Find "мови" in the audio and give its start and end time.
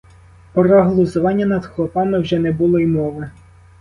2.87-3.29